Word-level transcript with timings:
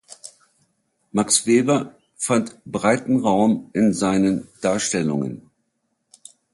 Max 1.11 1.45
Weber 1.45 1.93
fand 2.15 2.59
breiten 2.65 3.19
Raum 3.19 3.69
in 3.73 3.93
seinen 3.93 4.47
Darstellungen. 4.61 5.51